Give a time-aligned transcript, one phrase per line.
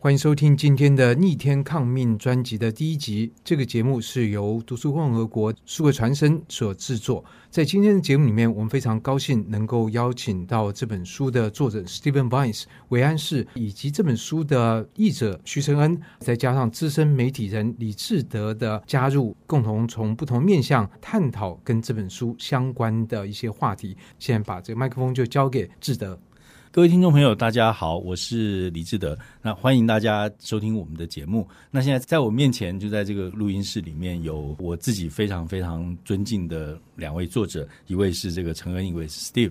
[0.00, 3.32] 欢迎收听今天的《逆天抗命》专辑的第一集。
[3.42, 7.24] 这个节目是由读书共和国数位传声所制作。
[7.50, 23.96] 在今天的节目里面，我们非常高兴能够邀请到这本书的作者 Stephen Vines 韦安士，以及这本书的译者徐承恩，再加上资深媒体人李志德的加入，共同从不同面向探讨跟这本书相关的一些话题。
[24.20, 26.16] 现在把这个麦克风就交给志德。
[26.70, 29.16] 各位听众朋友，大家好，我是李志德。
[29.40, 31.48] 那欢迎大家收听我们的节目。
[31.70, 39.50] 那现在在我面前，就在这个录音室里面有我自己非常非常尊敬的两位作者，一位是这个陈恩，一位是 Steve。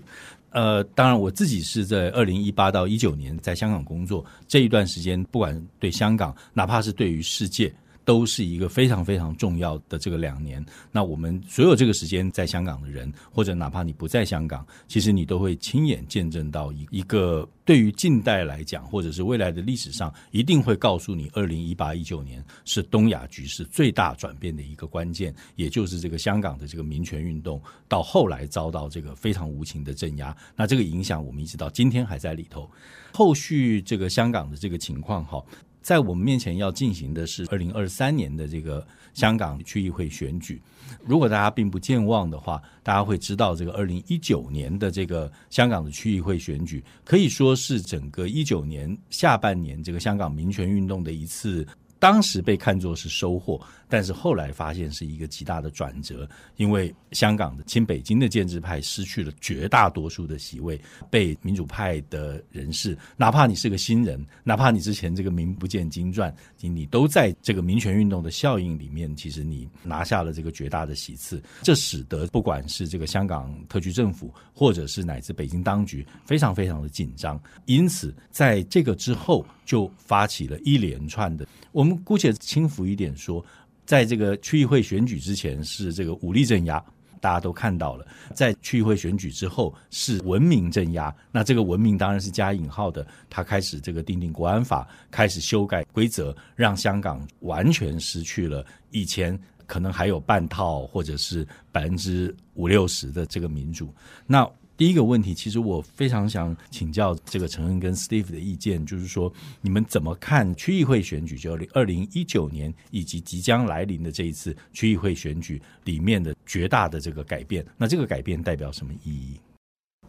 [0.51, 7.73] 呃，当然我自己是在二零一八到一九年在香港工作，这一段时间，不管对香港，哪怕是对于世界。
[8.07, 10.65] 都是一个非常非常重要的这个两年。
[10.93, 30.33] 那我们所有这个时间在香港的人，或者哪怕你不在香港，其实你都会亲眼见证到一一个对于近代来讲，或者是未来的历史上，一定会告诉你，二零一八一九年是东亚局势最大转变的一个关键，也就是这个香港的这个民权运动到后来遭到这个非常无情的镇压。
[30.55, 32.71] 那这个影响我们一直到今天还在里头。
[33.11, 35.43] 后续这个香港的这个情况，哈。
[35.87, 40.61] 在我们面前要进行的是二零二三年的这个香港区议会选举。
[41.05, 51.65] 如果大家并不健忘的话，大家会知道，这个二零一九年的这个香港的区议会选举，可以说是整个一九年下半年这个香港民权运动的一次。
[51.99, 53.59] 当时被看作是收获，
[53.89, 81.83] 但是后来发现是一个极大的转折，因为香港的亲北京的建制派失去了绝大多数的席位，被民主派的人士，哪怕你是个新人，哪怕你之前这个名不见经传，你都在这个民权运动的效应里面，其实你拿下了这个绝大的席次，这使得不管是这个香港特区政府，或者是乃至北京当局，非常非常的紧张，因此在这个之后就发起了一连串的我。
[81.83, 83.45] 们姑且轻浮一点说，
[83.85, 86.83] 在这个区议会选举之前是这个武力镇压，
[87.19, 91.13] 大家都看到了；在区议会选举之后是文明镇压。
[91.31, 103.93] 那这个文明当然是加引号的，他开始这个订定国安法，开始修改规则，让香港完全失去了以前可能还有半套或者是百分之五六十的这个民主。
[104.25, 117.65] 那第一个问题，其实我非常想请教这个承恩跟 Steve 的意见，就是说你们怎么看区议会选举，就二零一九年以及即将来临的这一次区议会选举里面的绝大的这个改变？
[117.75, 119.39] 那这个改变代表什么意义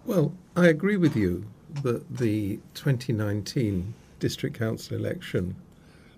[0.06, 1.44] ？Well, I agree with you
[1.82, 5.54] that the 2019 district council election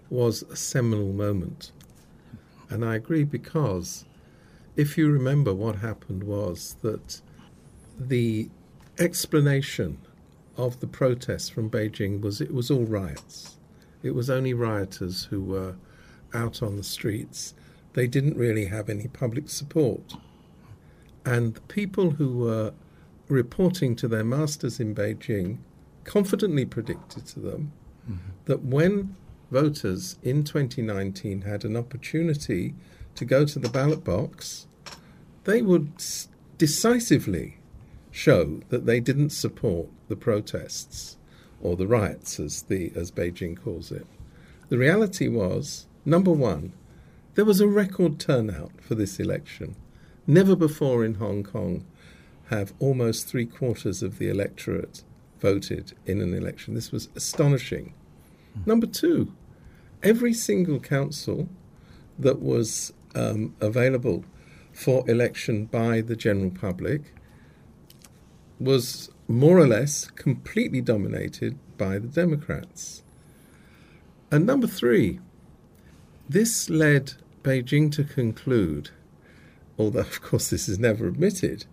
[0.09, 1.71] was a seminal moment,
[2.69, 4.03] and I agree because
[4.75, 7.21] if you remember what happened was that
[8.01, 8.49] the
[8.99, 9.99] explanation
[10.57, 13.59] of the protests from Beijing was it was all riots.
[14.03, 15.77] It was only rioters who were
[16.33, 17.55] out on the streets.
[17.93, 20.15] They didn't really have any public support.
[21.25, 22.73] And the people who were
[23.29, 25.59] reporting to their masters in Beijing
[26.05, 27.73] confidently predicted to them
[28.11, 28.31] mm-hmm.
[28.47, 29.15] that when
[29.51, 32.75] voters in 2019 had an opportunity
[33.15, 34.67] to go to the ballot box,
[35.45, 35.93] they would
[36.57, 37.60] decisively
[38.11, 41.17] show that they didn't support the protests
[41.63, 44.07] or the riots, as the as Beijing calls it.
[44.69, 46.73] The reality was, number one,
[47.35, 49.77] there was a record turnout for this election.
[50.27, 51.85] Never before in Hong Kong
[52.49, 55.05] have almost three quarters of the electorate
[55.41, 56.75] voted in an election.
[56.75, 57.95] This was astonishing.
[58.67, 59.33] Number two,
[60.03, 61.49] every single council
[62.19, 64.25] that was um, available
[64.73, 67.15] for election by the general public
[68.61, 73.03] was more or less completely dominated by the Democrats.
[74.31, 75.19] And number three,
[76.29, 78.91] this led Beijing to conclude,
[79.79, 81.65] although of course this is never admitted,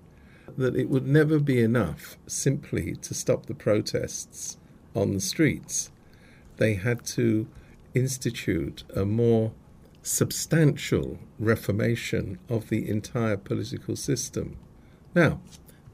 [0.57, 4.57] that it would never be enough simply to stop the protests
[4.95, 5.91] on the streets.
[6.55, 7.47] They had to
[7.93, 9.51] institute a more
[10.01, 14.57] substantial reformation of the entire political system.
[15.13, 15.41] Now,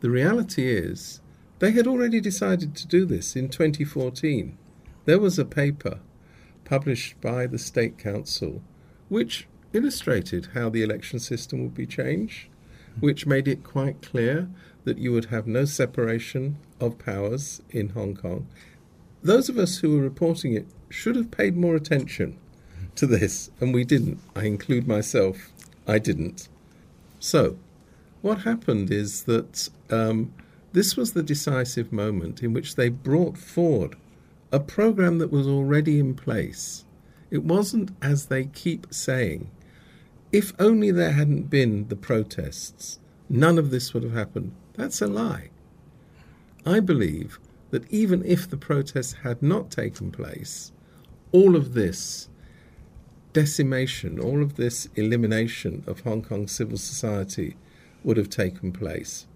[0.04, 1.22] the reality is,
[1.60, 4.58] they had already decided to do this in 2014.
[5.06, 6.02] There was a paper
[6.66, 8.62] published by the State Council
[9.08, 12.50] which illustrated how the election system would be changed,
[13.00, 14.50] which made it quite clear
[14.84, 18.46] that you would have no separation of powers in Hong Kong.
[19.22, 22.38] Those of us who were reporting it should have paid more attention
[22.96, 24.20] to this, and we didn't.
[24.36, 25.54] I include myself,
[25.88, 26.50] I didn't.
[27.22, 27.58] So,
[28.24, 30.34] what happened is that um,
[30.72, 33.98] this was the decisive moment in which they brought forward
[34.50, 36.86] a program that was already in place.
[37.30, 39.52] It wasn't, as they keep saying,
[40.32, 42.98] if only there hadn't been the protests,
[43.30, 44.54] none of this would have happened.
[44.76, 45.50] That's a lie.
[46.66, 47.40] I believe
[47.72, 50.72] that even if the protests had not taken place,
[51.34, 52.30] all of this
[53.34, 57.58] decimation, all of this elimination of Hong Kong civil society
[58.04, 59.28] would have taken place,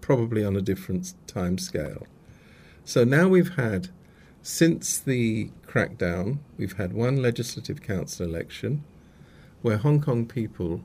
[0.00, 2.06] probably on a different time scale.
[2.84, 3.88] So now we've had,
[4.42, 8.84] since the crackdown, we've had one legislative council election
[9.62, 10.82] where Hong Kong people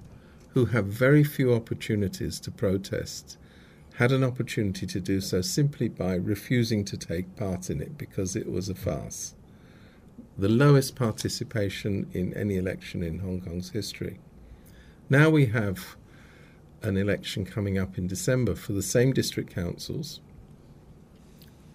[0.54, 3.38] who have very few opportunities to protest
[3.96, 8.36] had an opportunity to do so simply by refusing to take part in it because
[8.36, 9.36] it was a farce.
[10.38, 14.20] The lowest participation in any election in Hong Kong's history.
[15.10, 15.98] Now we have
[16.82, 20.22] an election coming up in December for the same district councils.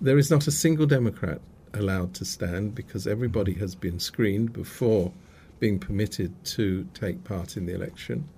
[0.00, 1.40] There is not a single Democrat
[1.72, 5.12] allowed to stand because everybody has been screened before
[5.60, 8.28] being permitted to take part in the election.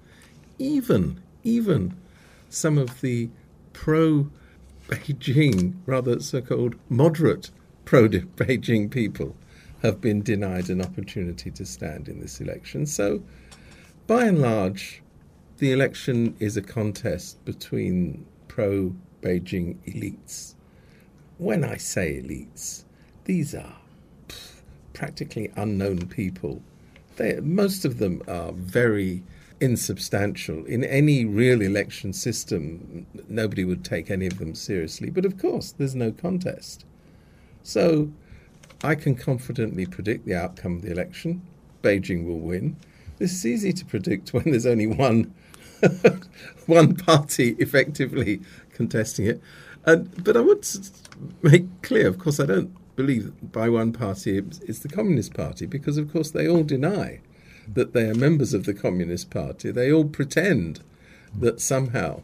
[0.58, 1.96] Even, even
[2.48, 3.28] some of the
[3.72, 4.30] pro
[4.88, 7.50] Beijing, rather so called moderate
[7.84, 9.36] pro Beijing people
[9.82, 12.86] have been denied an opportunity to stand in this election.
[12.86, 13.22] So,
[14.06, 15.02] by and large,
[15.58, 20.54] the election is a contest between pro Beijing elites.
[21.38, 22.84] When I say elites,
[23.24, 23.76] these are
[24.92, 26.62] practically unknown people.
[27.16, 29.22] They, most of them are very
[29.60, 30.64] insubstantial.
[30.66, 35.10] In any real election system, nobody would take any of them seriously.
[35.10, 36.84] But of course, there's no contest.
[37.62, 38.10] So
[38.82, 41.42] I can confidently predict the outcome of the election.
[41.82, 42.76] Beijing will win.
[43.18, 45.34] This is easy to predict when there's only one
[46.66, 48.40] one party effectively
[48.72, 49.40] contesting it.
[49.84, 50.66] but I would
[51.42, 55.98] make clear, of course, I don't believe by one party it's the Communist Party because,
[55.98, 57.20] of course, they all deny
[57.72, 59.70] that they are members of the Communist Party.
[59.70, 60.80] They all pretend
[61.38, 62.22] that somehow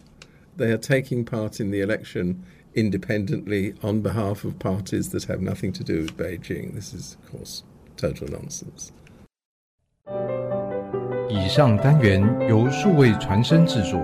[0.57, 5.73] they are taking part in the election independently on behalf of parties that have nothing
[5.75, 6.75] to do with Beijing.
[6.75, 7.65] This is, of course,
[7.97, 8.93] total nonsense.
[11.55, 12.19] 上单元
[12.49, 14.01] 由数位传声制作。